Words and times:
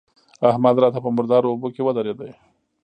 احمد 0.49 0.75
راته 0.83 0.99
په 1.05 1.09
مردارو 1.15 1.51
اوبو 1.51 1.67
کې 1.75 1.81
ودرېد. 1.83 2.19